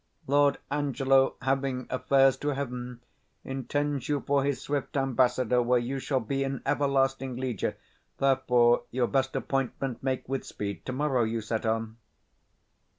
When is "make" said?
10.01-10.27